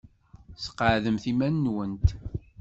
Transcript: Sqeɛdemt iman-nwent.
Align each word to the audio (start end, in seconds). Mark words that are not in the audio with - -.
Sqeɛdemt 0.65 1.25
iman-nwent. 1.31 2.07